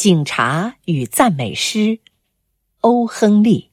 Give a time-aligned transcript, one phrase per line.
[0.00, 1.98] 警察与赞美诗，
[2.80, 3.68] 欧·亨利。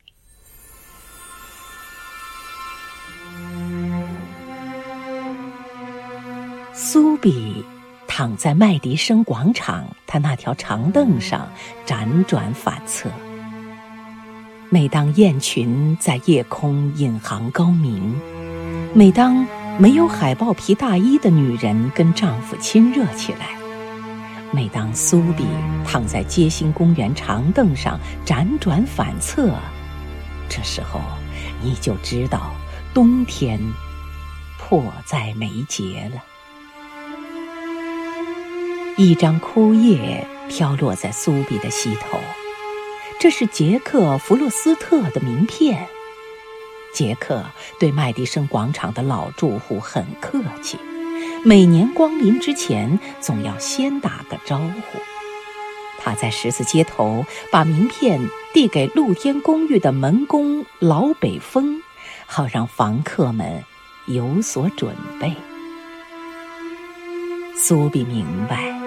[6.73, 7.63] 苏比
[8.09, 11.49] 躺在麦迪生广场他那条长凳上，
[11.85, 13.09] 辗转反侧。
[14.69, 18.19] 每当雁群在夜空引吭高鸣，
[18.93, 19.47] 每当
[19.79, 23.56] 没有海豹皮大衣的女人跟丈夫亲热起来。
[24.51, 25.45] 每当苏比
[25.85, 29.51] 躺在街心公园长凳上辗转反侧，
[30.49, 31.01] 这时候
[31.61, 32.51] 你就知道
[32.93, 33.59] 冬天
[34.57, 36.23] 迫在眉睫了。
[38.97, 42.17] 一张枯叶飘落在苏比的膝头，
[43.19, 45.87] 这是杰克·弗洛斯特的名片。
[46.93, 47.43] 杰克
[47.79, 50.79] 对麦迪生广场的老住户很客气。
[51.47, 54.99] 每年光临之前，总要先打个招呼。
[55.97, 58.19] 他在十字街头把名片
[58.53, 61.81] 递给露天公寓的门工老北风，
[62.25, 63.63] 好让房客们
[64.07, 65.33] 有所准备。
[67.57, 68.77] 苏比明白，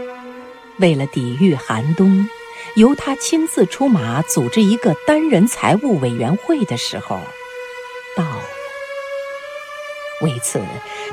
[0.81, 2.29] 为了抵御寒冬，
[2.77, 7.19] 由他亲自出马组织一个单人财务委员会的时候
[8.15, 8.43] 到了。
[10.21, 10.61] 为此，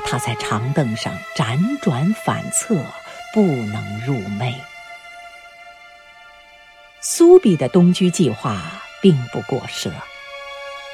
[0.04, 2.84] 他在长凳上辗转反侧，
[3.32, 4.54] 不能入寐。
[7.00, 9.90] 苏比的东居计划并不过奢，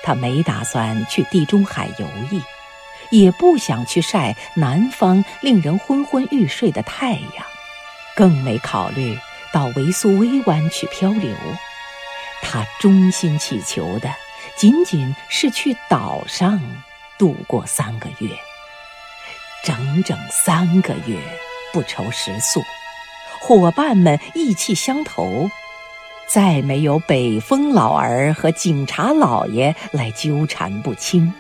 [0.03, 2.43] 他没打算去地中海游弋，
[3.11, 7.47] 也不想去晒南方令人昏昏欲睡的太阳，
[8.17, 9.19] 更没考虑
[9.53, 11.35] 到维苏威湾去漂流。
[12.43, 14.13] 他衷心祈求的，
[14.57, 16.61] 仅仅是去岛上。
[17.17, 18.37] 度过三个月，
[19.65, 21.17] 整整三个月，
[21.73, 22.61] 不愁食宿，
[23.41, 25.49] 伙伴们意气相投，
[26.29, 31.33] 再没有北风老儿和警察老爷来纠缠不清。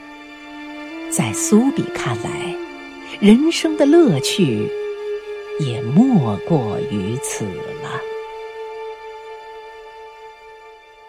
[1.11, 2.57] 在苏比看来，
[3.21, 4.67] 人生的乐趣
[5.61, 8.01] 也莫过于此了。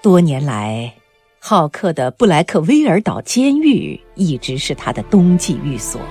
[0.01, 0.93] 多年来。
[1.47, 6.01] 好客的布莱克威尔岛监狱一直是他的冬季寓所，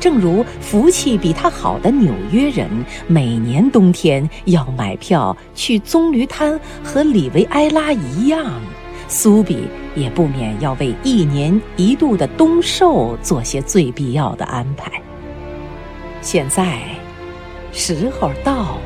[0.00, 2.66] 正如福气比他好的纽约人
[3.06, 8.60] 每年冬天要买票去棕榈滩和里维埃拉一样，
[9.06, 14.90] 苏比也不免要为一年一度的冬寿做些最必要的安排。
[16.22, 16.80] 现在，
[17.70, 18.80] 时候到了。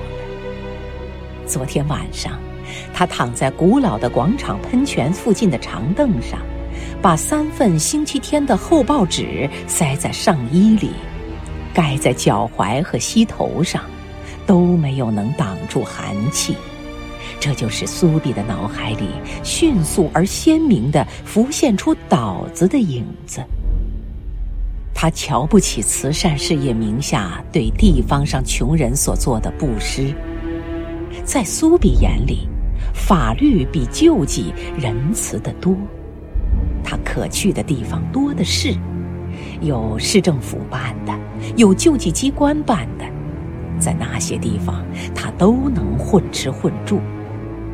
[1.47, 2.33] 昨天晚上。
[2.93, 6.41] 他躺在古老的广场喷泉附近的长凳上，
[7.03, 10.91] 把三份星期天的厚报纸塞在上衣里，
[11.73, 13.83] 盖在脚踝和膝头上，
[14.47, 16.57] 都没有能挡住寒气。
[17.41, 19.09] 这就是苏比的脑海里
[19.43, 23.43] 迅速而鲜明地浮现出岛子的影子。
[24.95, 30.15] 他瞧不起慈善事业名下对地方上穷人所做的布施，
[31.25, 32.49] 在苏比眼里。
[32.93, 35.77] 法律比救济仁慈的多，
[36.85, 38.77] 他可去的地方多的是，
[39.63, 41.13] 有市政府办的，
[41.57, 43.05] 有救济机关办的，
[43.81, 44.85] 在那些地方
[45.15, 47.01] 他都能混吃混住。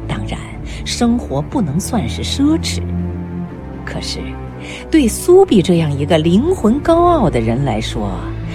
[0.09, 0.38] 当然，
[0.84, 2.81] 生活不能算是奢侈，
[3.84, 4.20] 可是，
[4.91, 8.10] 对苏比这样一个灵魂高傲的人来说，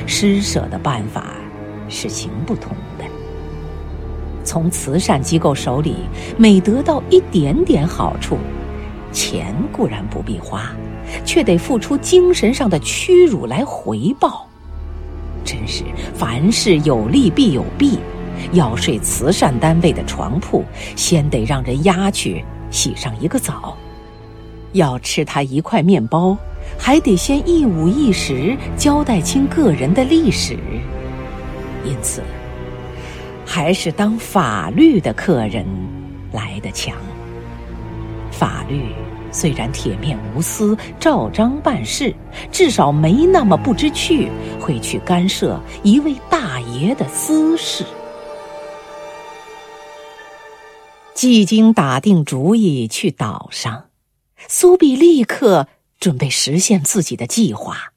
[0.07, 1.35] 施舍的办法
[1.89, 3.05] 是行不通的。
[4.43, 5.95] 从慈善机构手里
[6.37, 8.37] 每得到一点点好处，
[9.15, 10.75] 钱固然不必花，
[11.23, 14.45] 却得付出精神上的屈辱来回报。
[15.45, 17.97] 真是凡事有利必有弊，
[18.51, 20.63] 要睡慈善单位的床铺，
[20.97, 23.73] 先得让人压去洗上一个澡；
[24.73, 26.37] 要吃他一块面包，
[26.77, 30.59] 还得先一五一十交代清个人的历史。
[31.85, 32.21] 因此。
[33.47, 35.63] 还是当法律的客人
[36.31, 36.97] 来的强。
[38.37, 38.93] 法律
[39.31, 42.13] 虽然铁面无私、照章办事，
[42.51, 44.29] 至少没那么不知趣，
[44.59, 47.85] 会去干涉一位大爷的私事。
[51.13, 53.85] 既经打定主意去岛上，
[54.47, 55.67] 苏比立刻
[55.99, 57.93] 准备实现自己的计划。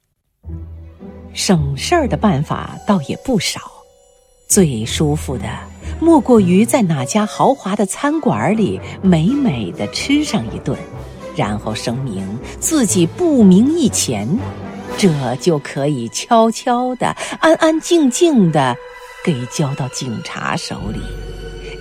[1.33, 3.59] 省事儿的办法倒也不少。
[4.47, 5.45] 最舒服的，
[5.99, 10.77] 莫过于在哪家豪华的餐馆里美美的吃上一顿，
[11.35, 12.25] 然后声明
[12.59, 14.27] 自己不明一钱，
[14.97, 15.09] 这
[15.41, 17.07] 就可以悄悄的、
[17.39, 18.75] 安安静静的
[19.23, 20.99] 给交到警察手里，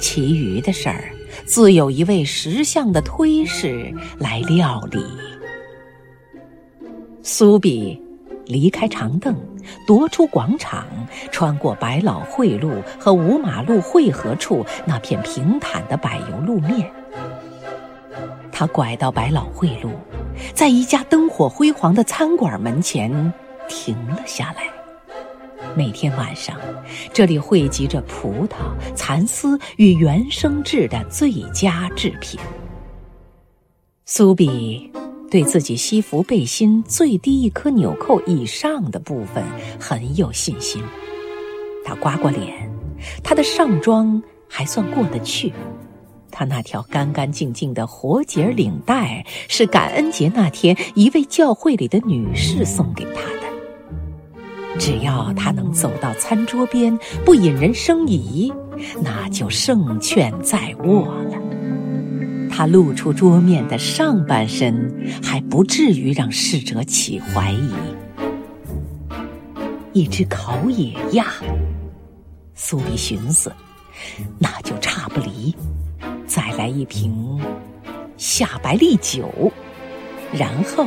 [0.01, 1.13] 其余的事儿
[1.47, 5.01] 自有一位识相的推事来料理。
[7.23, 8.01] 苏比
[8.49, 9.37] 离开长凳，
[9.87, 10.87] 踱出广场，
[11.31, 16.91] 穿过百老汇路和五马路汇合处那片平坦的柏油路面。
[18.51, 19.91] 他拐到百老汇路，
[20.55, 23.33] 在一家灯火辉煌的餐馆门前
[23.69, 24.63] 停了下来。
[25.77, 26.57] 每天晚上，
[27.13, 32.41] 这里汇集着葡萄、蚕丝与原生质的最佳制品。
[34.07, 34.91] 苏比。
[35.31, 39.45] 对自己西服背心最低一颗纽扣以上的部分
[39.79, 40.83] 很有信心。
[41.85, 42.71] 他刮过脸，
[43.23, 45.53] 他的上装还算过得去。
[46.31, 54.79] 他那条干干净净的活结领带是感恩节那天一位教会里的女士送给他的。
[54.79, 58.53] 只要他能走到餐桌边不引人生疑，
[59.03, 61.28] 那就胜券在握了。
[62.59, 67.71] 他露出桌面的上半身，还不至于让侍者起怀疑。
[69.93, 71.27] 一只烤野鸭，
[72.57, 73.53] 苏比寻思，
[74.41, 75.55] 那就差不离。
[76.27, 77.41] 再来一瓶
[78.17, 79.31] 夏白利酒，
[80.33, 80.85] 然后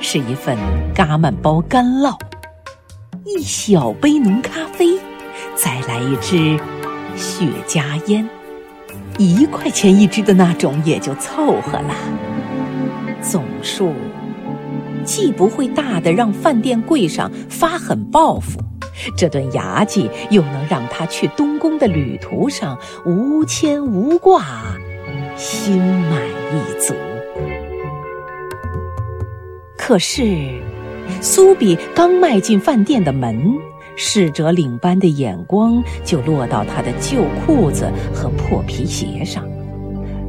[0.00, 0.58] 是一份
[0.96, 2.18] 嘎曼包干酪，
[3.24, 4.98] 一小杯浓咖啡，
[5.54, 6.58] 再来一支
[7.14, 8.28] 雪茄烟。
[9.18, 11.94] 一块钱一支的那种也就凑合了，
[13.22, 13.92] 总数
[15.04, 18.58] 既不会大的让饭店柜上发狠报复，
[19.16, 22.76] 这顿牙祭又能让他去东宫的旅途上
[23.06, 24.44] 无牵无挂，
[25.36, 26.94] 心满意足。
[29.76, 30.60] 可是，
[31.20, 33.54] 苏比刚迈进饭店的门。
[33.96, 39.46] 侍者领班的眼光就落到他的旧裤子和破皮鞋上，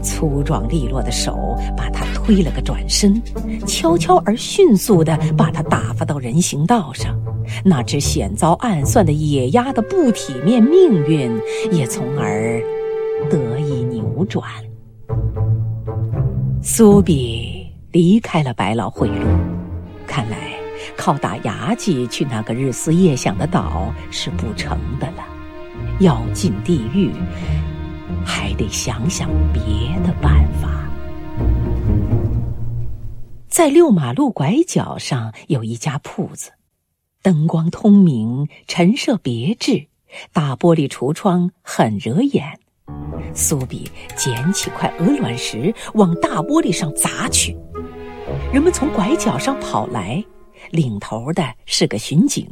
[0.02, 3.22] 粗壮利落的手把他推了个转身，
[3.66, 7.20] 悄悄而迅速地把他打发到人行道上。
[7.64, 11.32] 那只险遭暗算的野鸭的不体面命运
[11.72, 12.60] 也从而
[13.30, 14.44] 得以扭转。
[16.62, 19.28] 苏比离开了百老汇路，
[20.08, 20.65] 看来。
[20.98, 25.24] 靠打牙祭去那个日思夜想的岛是不成的了，
[26.00, 27.12] 要进地狱，
[28.26, 29.62] 还得想想别
[30.06, 30.70] 的办法。
[33.48, 36.52] 在六马路拐角上有一家铺子，
[37.22, 39.88] 灯光通明，陈设别致，
[40.34, 42.60] 大玻璃橱窗很惹眼。
[43.34, 47.58] 苏比捡起块鹅卵石往大玻璃上砸去，
[48.54, 50.24] 人们从拐角上跑来。
[50.72, 52.48] 领头的是个巡警，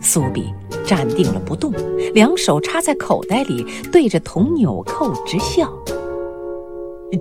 [0.00, 0.52] 苏比
[0.86, 1.72] 站定了不动，
[2.14, 5.72] 两手插在口袋里，对着铜纽扣直笑。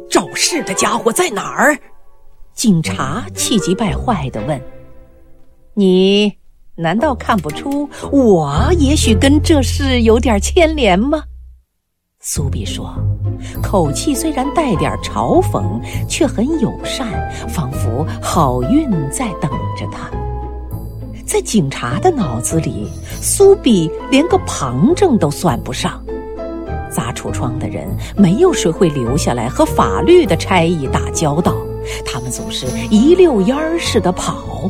[0.09, 1.77] 肇事的家伙在哪儿？
[2.53, 4.61] 警察气急败坏地问
[5.73, 6.33] ：“你
[6.75, 11.23] 难道看不出我也许跟这事有点牵连吗？”
[12.23, 12.93] 苏比说，
[13.63, 15.63] 口气虽然带点嘲讽，
[16.07, 17.07] 却很友善，
[17.49, 20.07] 仿佛好运在等着他。
[21.25, 22.87] 在警察的脑子里，
[23.19, 25.99] 苏比连个旁证都算不上。
[26.91, 31.55] 砸橱窗的人，没有谁会留下来和法律的差役打交道，
[32.05, 34.69] 他们总是一溜烟儿似的跑。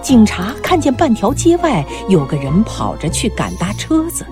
[0.00, 4.24] 警察看见半条街外有个人跑着去赶搭车子。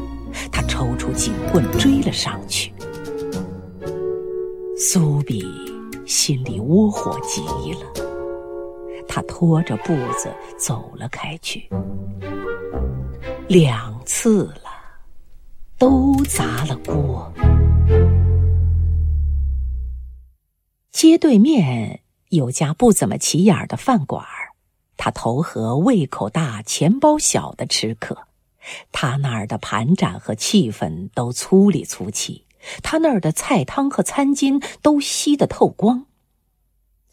[0.50, 2.72] 他抽出警棍追了上去，
[4.76, 5.44] 苏比
[6.06, 7.42] 心里窝火极
[7.74, 7.86] 了。
[9.06, 11.68] 他拖着步子走了开去，
[13.48, 14.70] 两次了，
[15.78, 17.32] 都砸了锅。
[20.90, 22.00] 街对面
[22.30, 24.24] 有家不怎么起眼的饭馆
[24.96, 28.16] 他投合胃口大、钱包小的吃客。
[28.92, 32.46] 他那儿的盘盏和气氛都粗里粗气，
[32.82, 36.06] 他那儿的菜汤和餐巾都吸得透光。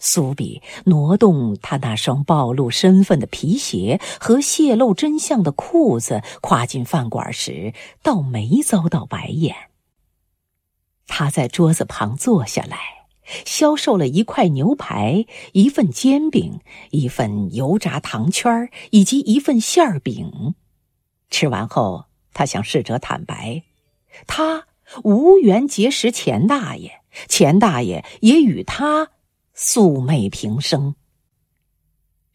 [0.04, 9.56] 苏比挪动他那双暴露身份的皮鞋和泄露真相的裤子，跨进饭馆时，倒没遭到白眼。
[11.06, 12.80] 他在桌子旁坐下来，
[13.46, 20.56] 销售了一块牛排、一份煎饼、一份油炸糖圈以及一份馅儿饼。
[21.32, 23.64] 吃完后，他向侍者坦白，
[24.28, 24.68] 他
[25.04, 29.10] 无缘结识钱大爷，钱大爷也与他
[29.54, 30.96] 素昧平生。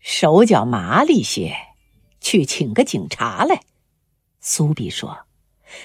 [0.00, 1.54] 手脚麻利些，
[2.20, 3.60] 去请个警察来。
[4.40, 5.26] 苏比说：“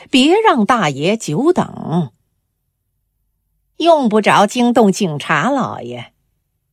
[0.09, 2.11] 别让大爷久等。”
[3.77, 6.13] 用不着惊动警察老爷，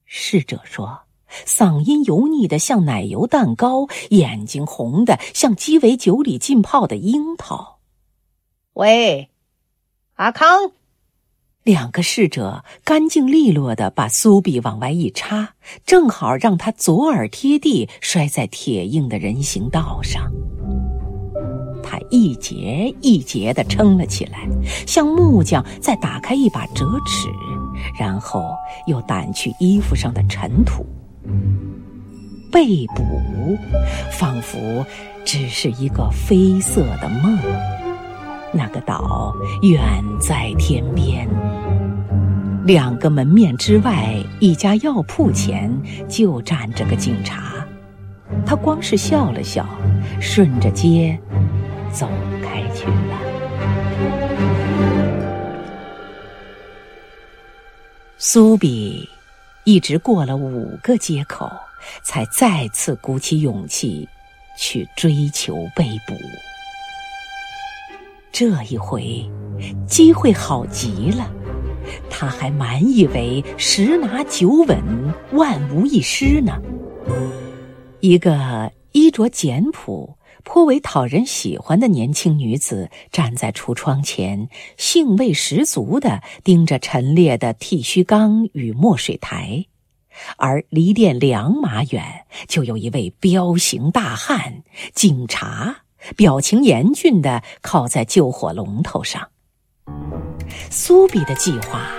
[0.05, 1.07] 侍者说，
[1.47, 7.79] 嗓音油腻的像奶油蛋糕，眼睛红的像鸡尾酒里浸泡的樱桃。
[8.75, 9.31] 喂，
[10.15, 10.73] 阿康。
[11.65, 15.55] 两个侍者干净利落的把苏比往外一插，
[15.85, 20.33] 正好让他左耳贴地摔在铁硬的人行道上。
[21.83, 24.49] 他一节一节的撑了起来，
[24.87, 27.29] 像木匠在打开一把折尺，
[27.99, 28.43] 然后
[28.87, 30.87] 又掸去衣服上的尘土。
[32.51, 33.59] 被捕，
[34.11, 34.85] 仿佛
[35.25, 37.39] 只是一个绯色的梦。
[38.53, 39.81] 那个岛远
[40.19, 41.29] 在天边，
[42.65, 45.71] 两个门面之外，一家药铺前
[46.09, 47.67] 就站着个警察。
[48.47, 49.67] 他光是笑了笑，
[50.21, 51.19] 顺着街
[51.93, 52.09] 走
[52.43, 53.19] 开去了。
[58.17, 59.07] 苏比
[59.69, 61.47] 一直过了五个街口，
[62.03, 64.09] 才再次鼓起勇气
[64.57, 66.15] 去追求被捕。
[68.33, 69.31] 这一回，
[69.87, 71.31] 机会好极了，
[72.09, 74.83] 他还满以为十拿九稳、
[75.33, 76.59] 万无一失呢。
[78.01, 80.17] 一个衣着简朴、
[80.49, 89.67] 颇为讨人喜欢的年轻女子站在橱窗前，兴味十足地盯着陈列的剃须缸与墨水台，
[90.39, 94.63] 而离店两码远，就有一位彪形大汉——
[94.95, 95.83] 警察。
[96.17, 99.29] 表情严峻的靠在救火龙头上。
[100.71, 101.91] 苏比的计划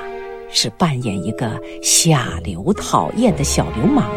[0.51, 4.09] 是扮演一个下流讨厌的小流氓，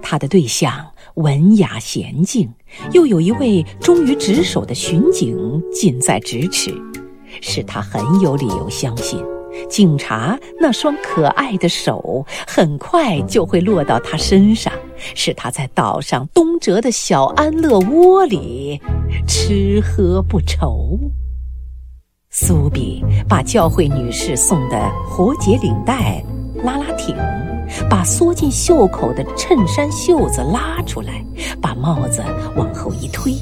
[0.00, 2.50] 他的对象文雅娴静，
[2.92, 6.74] 又有一位忠于职守的巡警近在咫尺，
[7.40, 9.22] 使他很有理由相信。
[9.70, 14.70] 警察那双可爱的手很快就会落到他身上，
[15.14, 18.78] 使他在岛上东哲的小安乐窝里
[19.26, 20.98] 吃喝不愁。
[22.28, 26.22] 苏比把教会女士送的活结领带
[26.62, 27.16] 拉拉挺，
[27.88, 31.24] 把缩进袖口的衬衫袖子拉出来，
[31.60, 32.22] 把帽子
[32.56, 33.34] 往后一推，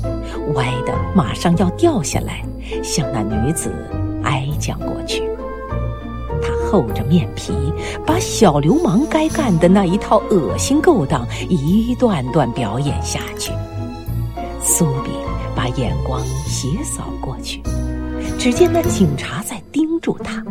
[0.55, 2.45] 歪的马上要掉下来，
[2.83, 3.73] 向那女子
[4.23, 5.23] 哀讲过去。
[6.43, 7.53] 他厚着面皮，
[8.05, 13.53] 把小流氓该干的那一套恶心勾当一段段表演下去。
[14.61, 15.11] 苏比
[15.55, 17.63] 把眼光斜扫过去，
[18.39, 20.43] 只见那警察在盯住他。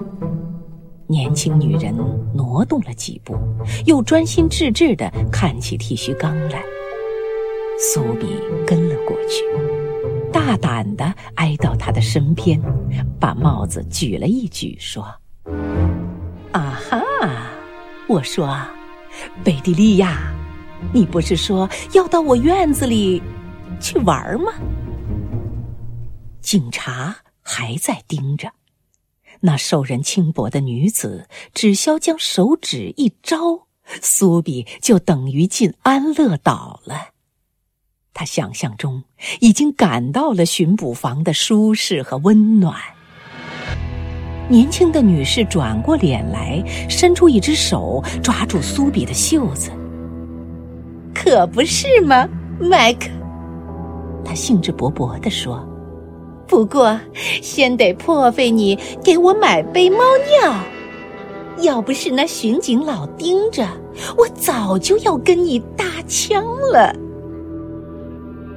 [1.07, 1.95] 年轻女人
[2.33, 3.37] 挪动了几步，
[3.85, 6.63] 又专心致志地看起剃须缸来。
[7.79, 8.27] 苏比
[8.65, 9.43] 跟了过去，
[10.31, 12.59] 大胆地挨到他的身边，
[13.19, 15.03] 把帽子举了一举，说。
[16.51, 17.01] 啊哈！
[18.07, 18.55] 我说，
[19.43, 20.31] 贝蒂利亚，
[20.93, 23.21] 你不是说要到我院子里
[23.79, 24.53] 去玩吗？
[26.41, 28.47] 警察还在盯着
[29.45, 33.67] 那受人轻薄的女子，只消将手指一招，
[34.01, 37.09] 苏比就等于进安乐岛了。
[38.13, 39.03] 他想象中
[39.41, 42.79] 已经感到了巡捕房的舒适和温暖。
[44.49, 49.71] 年轻的女士转过脸来，伸出一只手抓住苏比的袖子。
[51.13, 53.09] 可不是吗，麦克？
[54.23, 55.67] 他兴致勃勃地说
[56.47, 56.99] ：“不过，
[57.41, 59.97] 先得破费你给我买杯猫
[60.41, 60.53] 尿。
[61.59, 63.67] 要不是那巡警老盯着，
[64.17, 66.93] 我早就要跟你搭腔了。”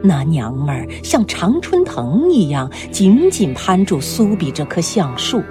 [0.03, 5.43] 那娘们儿像常春藤一样紧紧攀住苏比这棵橡树。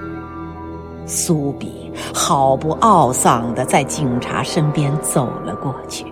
[1.05, 6.05] 苏比毫不懊丧的在警察身边走了过去。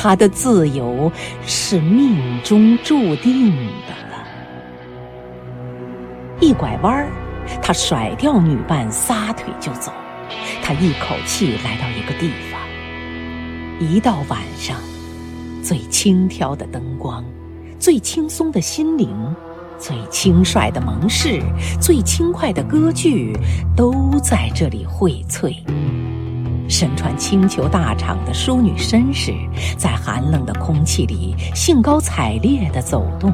[0.00, 1.10] 他的自由
[1.44, 4.24] 是命中注定的了。
[6.40, 7.08] 一拐弯儿，
[7.60, 9.90] 他甩掉女伴，撒腿就走。
[10.62, 12.60] 他一口气来到一个地方。
[13.80, 14.76] 一到晚上，
[15.64, 17.24] 最轻佻的灯光，
[17.80, 19.08] 最轻松的心灵。
[19.80, 21.40] 最轻率的盟誓，
[21.80, 23.32] 最轻快的歌剧，
[23.76, 25.56] 都在这里荟萃。
[26.68, 29.34] 身穿青裘大氅的淑女绅士，
[29.76, 33.32] 在寒冷的空气里兴高采烈地走动。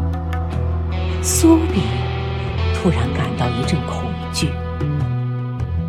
[1.20, 1.80] 苏比
[2.74, 4.48] 突然感到一阵恐惧：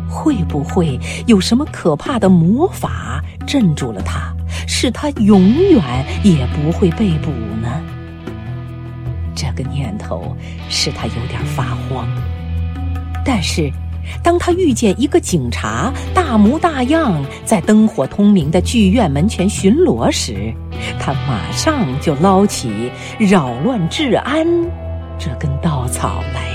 [0.08, 4.34] 会不会有什么可怕的魔法镇住了他，
[4.66, 5.82] 使他永远
[6.24, 7.30] 也不会被捕
[7.62, 7.68] 呢？
[9.34, 10.34] 这个念头
[10.68, 12.08] 使他有点发慌。
[13.24, 13.70] 但是，
[14.22, 20.52] 当他遇见一个警察大模大样在灯火通明的剧院门前巡逻时，
[20.98, 24.46] 他马上就捞起扰乱治安
[25.18, 26.46] 这根稻草来。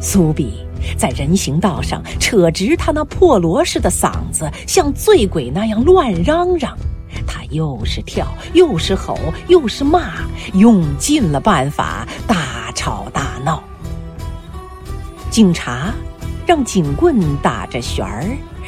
[0.00, 0.52] 苏比
[0.98, 6.76] 在人行道上扯直他那破锣似的嗓子，像醉鬼那样乱嚷嚷。
[7.26, 9.16] 他又是跳，又是吼，
[9.48, 10.14] 又是骂，
[10.54, 13.62] 用尽了办法，大吵大闹。
[15.34, 15.92] 警察
[16.46, 18.24] 让警棍打着旋儿，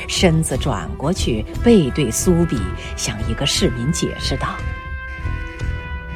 [0.09, 2.61] 身子转过去，背对苏比，
[2.97, 4.49] 向一个市民解释道：“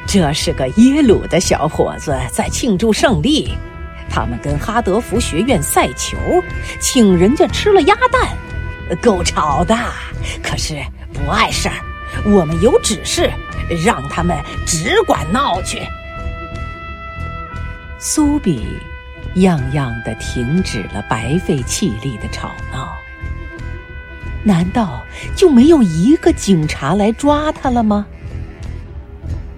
[0.05, 3.53] 这是个耶鲁的小伙子在庆祝胜利，
[4.09, 6.17] 他们跟哈德福学院赛球，
[6.81, 8.35] 请人家吃了鸭蛋，
[9.01, 9.73] 够吵的，
[10.43, 10.75] 可是
[11.13, 11.75] 不碍事儿。”
[12.29, 13.31] 我们有指示，
[13.85, 15.79] 让他们只管闹去。
[17.99, 18.65] 苏比
[19.35, 22.95] 样样的停止了白费气力的吵闹。
[24.43, 25.01] 难道
[25.35, 28.05] 就没有一个警察来抓他了吗？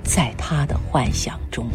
[0.03, 1.69] 在他的幻想中，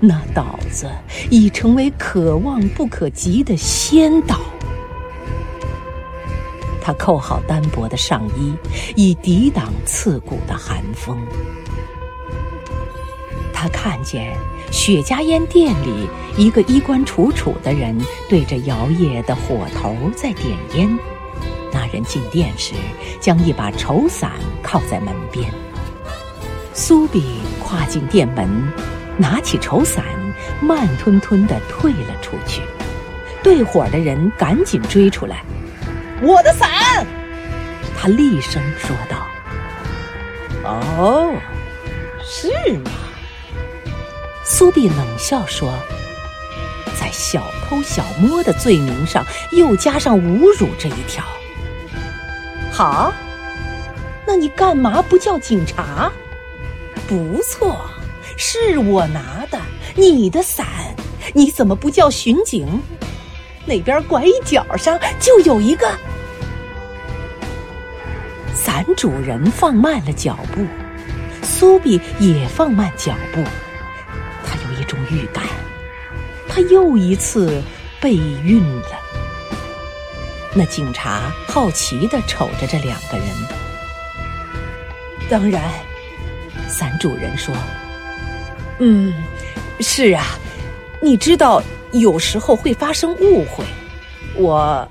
[0.00, 0.90] 那岛子
[1.30, 4.40] 已成为可望不可及的仙岛。
[6.82, 8.52] 他扣好单薄的上衣，
[8.96, 11.16] 以抵挡刺骨的寒风。
[13.52, 14.36] 他看见
[14.74, 17.96] 雪茄烟店里一个衣冠楚楚的人
[18.28, 20.98] 对着摇曳的火头在点烟。
[21.72, 22.74] 那人进店时，
[23.20, 24.32] 将一把绸伞
[24.64, 25.48] 靠在门边。
[26.72, 28.68] 苏比跨进店门，
[29.16, 30.04] 拿起绸伞，
[30.60, 32.60] 慢吞吞地退了出去。
[33.44, 35.44] 对伙的人赶紧追出来。
[36.20, 37.06] 我的伞，
[37.96, 39.24] 他厉声说道
[40.66, 41.32] ：“哦，
[42.24, 42.90] 是吗？”
[44.44, 45.72] 苏比冷笑说
[47.00, 51.24] ：“在小偷小摸的罪名上，又加上侮辱这一条。
[52.70, 53.12] 好，
[54.26, 56.12] 那你干嘛不叫警察？
[57.08, 57.80] 不错，
[58.36, 59.58] 是我拿的
[59.94, 60.66] 你的伞，
[61.32, 62.68] 你怎么不叫巡警？”
[63.66, 65.90] 那边拐角上就有一个。
[68.54, 70.66] 伞主人放慢了脚步，
[71.42, 73.42] 苏比也放慢脚步。
[75.10, 75.44] 预感，
[76.48, 77.62] 他又一次
[78.00, 79.00] 被孕了。
[80.54, 83.26] 那警察好奇的瞅着这两个人。
[85.28, 85.62] 当然，
[86.68, 87.54] 伞主人说
[88.80, 89.12] ：“嗯，
[89.80, 90.38] 是啊，
[91.02, 91.62] 你知道。”
[91.94, 93.64] 有时候会发生误会，
[94.34, 94.84] 我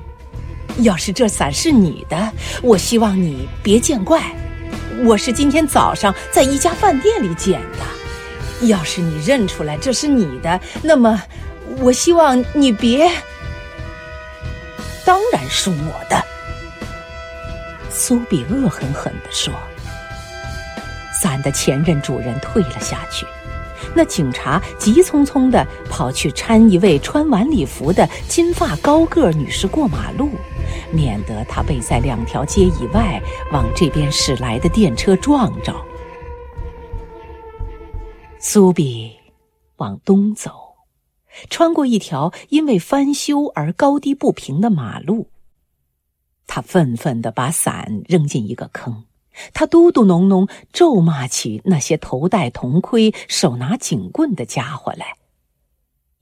[0.77, 4.23] 要是这伞是你的，我希望你别见怪。
[5.03, 7.79] 我是今天早上在一家饭店里捡的，
[8.67, 11.21] 要是你认出来这是你的，那么
[11.79, 13.09] 我希望你别。
[15.05, 16.23] 当然是我的，
[17.89, 19.53] 苏比恶狠狠地说。
[21.21, 23.25] 伞的前任主人退了下去。
[23.93, 30.31] 那警察急匆匆地跑去搀一位穿晚礼服的金发高个女士过马路，
[30.91, 33.21] 免得她被在两条街以外
[33.51, 35.73] 往这边驶来的电车撞着。
[38.45, 39.09] 苏比
[39.77, 40.51] 往东走，
[41.49, 45.29] 穿过一条因为翻修而高低不平的马路，
[46.45, 49.05] 他愤愤地把伞扔进一个坑。
[49.53, 55.15] 他嘟嘟哝哝咒骂起那些头戴铜盔、手拿警棍的家伙来，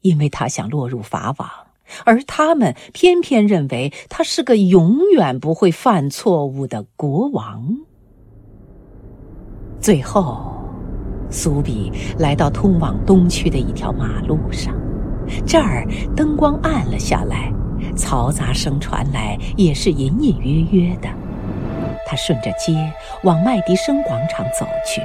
[0.01, 1.49] 因为他想落入法网，
[2.05, 7.79] 而他们偏偏认为他是个永远不会犯错误的国王。
[9.81, 10.53] 最后，
[11.31, 14.75] 苏比来到通往东区的一条马路上，
[15.47, 17.51] 这儿灯光暗了下来，
[17.95, 21.09] 嘈杂声传来，也是隐隐约约的。
[22.05, 22.73] 他顺着街
[23.23, 25.01] 往麦迪生广场走去，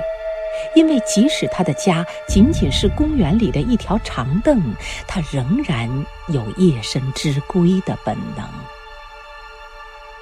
[0.74, 4.60] 因为即使他的家仅仅是公园里的一条长凳，
[5.06, 5.88] 他仍然
[6.28, 8.44] 有夜深之归的本能。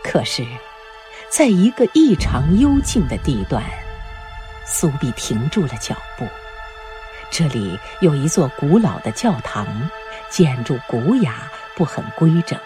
[0.02, 0.44] 可是，
[1.30, 3.62] 在一个异常幽静的地段，
[4.64, 6.26] 苏比停住了脚步。
[7.30, 9.66] 这里有一座古老的教堂，
[10.30, 12.58] 建筑古雅，不很规整，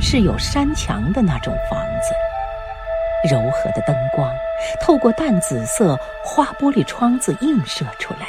[0.00, 3.28] 是有山墙的那种房子。
[3.28, 4.32] 柔和的灯光
[4.80, 8.28] 透过淡紫色花玻璃窗子映射出来。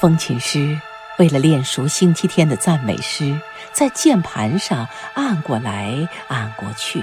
[0.00, 0.76] 风琴师
[1.18, 3.36] 为了练熟星期天的赞美诗，
[3.72, 7.02] 在键盘上按过来按过去。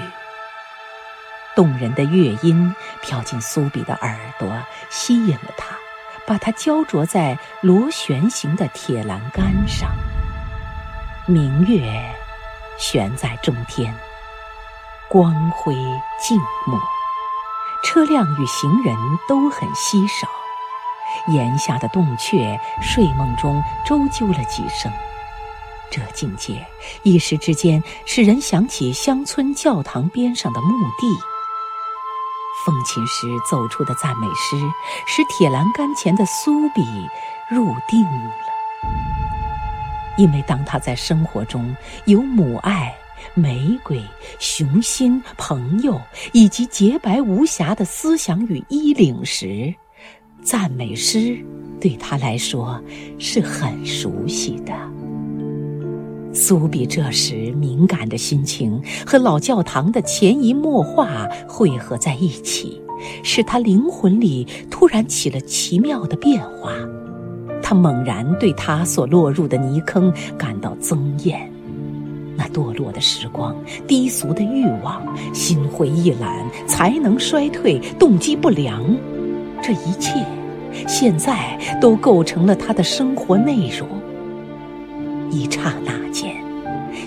[1.56, 5.74] 动人的乐音飘进苏比的耳朵，吸引了他，
[6.26, 9.90] 把他焦灼在螺旋形的铁栏杆上。
[11.26, 12.14] 明月
[12.78, 13.92] 悬在中天，
[15.08, 15.74] 光辉
[16.20, 16.78] 静默，
[17.82, 18.94] 车辆与行人
[19.26, 20.28] 都很稀少。
[21.28, 24.92] 檐下的洞雀睡梦中周啾了几声。
[25.90, 26.66] 这境界
[27.02, 31.06] 一时之间使人想起乡村教堂边上的墓地。
[32.66, 34.56] 风琴时奏出的赞美诗，
[35.06, 36.82] 使铁栏杆前的苏比
[37.48, 38.32] 入定了。
[40.18, 41.76] 因为当他在生活中
[42.06, 42.92] 有母爱、
[43.34, 44.02] 玫瑰、
[44.40, 46.00] 雄心、朋友
[46.32, 49.72] 以及洁白无瑕的思想与衣领时，
[50.42, 51.38] 赞美诗
[51.80, 52.82] 对他来说
[53.18, 54.74] 是很熟悉的。
[56.36, 62.78] 苏比这时敏感的心情和老教堂的潜移默化汇合在一起，
[63.22, 66.72] 使他灵魂里突然起了奇妙的变化。
[67.62, 71.50] 他猛然对他所落入的泥坑感到憎厌，
[72.36, 73.56] 那堕落的时光、
[73.88, 78.84] 低俗的欲望、心灰意懒、才能衰退、动机不良，
[79.62, 80.22] 这一切，
[80.86, 83.88] 现在都构成了他的生活内容。
[85.36, 86.34] 一刹那间，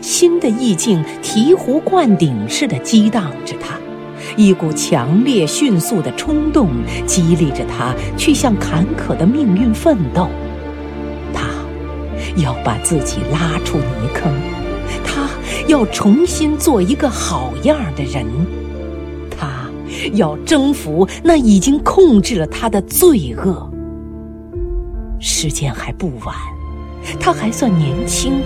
[0.04, 3.76] 新的意境醍醐灌顶似的激荡着他，
[4.38, 6.70] 一股强烈迅速的冲动
[7.08, 10.28] 激励着他去向坎坷的命运奋斗。
[11.34, 11.48] 他
[12.39, 14.32] 要把自己拉出泥坑，
[15.04, 15.28] 他
[15.68, 18.28] 要重新做一个好样的人，
[19.32, 19.68] 他
[20.13, 23.68] 要征服那已经控制了他的罪恶。
[25.20, 26.36] 时间还不晚。
[27.19, 28.41] 他还算年轻，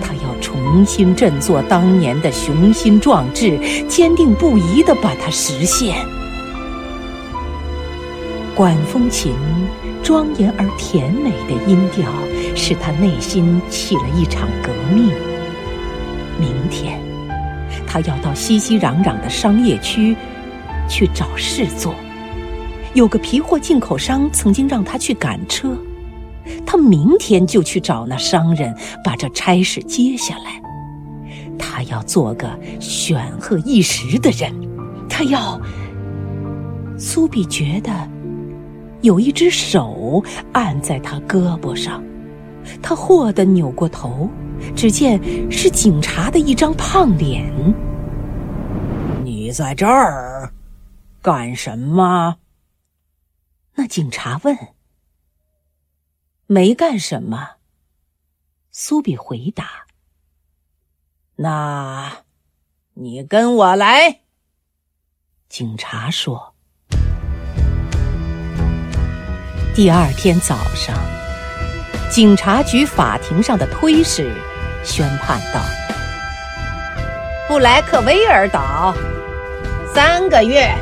[0.00, 5.96] 他要重新振作当年的雄心壮志，坚定不移地把它实现。
[8.54, 9.34] 管风琴
[10.02, 12.10] 庄严而甜美的音调，
[12.54, 15.12] 使他内心起了一场革命。
[16.38, 17.00] 明天，
[17.86, 20.16] 他要到熙熙攘攘的商业区
[20.88, 21.94] 去找事做。
[22.94, 25.76] 有个皮货进口商曾经让他去赶车。
[26.66, 30.62] 他明天就去找那商人，把这差事接下来。
[31.58, 34.52] 他要做个显赫一时的人，
[35.08, 35.60] 他要。
[36.98, 37.92] 苏比觉得
[39.02, 42.02] 有一只手按在他胳膊上，
[42.80, 44.30] 他霍地扭过头，
[44.74, 47.52] 只见是警察的一张胖脸。
[49.22, 50.50] 你在这儿
[51.20, 52.36] 干什么？
[53.74, 54.56] 那警察问。
[56.48, 57.56] 没干什么，
[58.70, 59.86] 苏比回答。
[61.34, 62.18] 那，
[62.94, 64.20] 你跟我来。
[65.48, 66.54] 警察说。
[69.74, 70.96] 第二天早上，
[72.10, 74.32] 警察局法庭上的推事
[74.84, 75.60] 宣判道
[77.48, 78.94] ：“布莱克威尔岛，
[79.92, 80.72] 三个月。”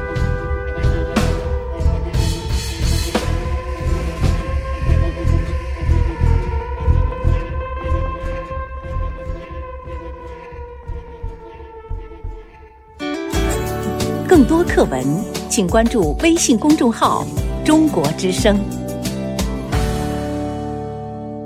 [14.44, 15.02] 多课文，
[15.48, 17.24] 请关注微信公众号
[17.64, 18.58] “中国之声”。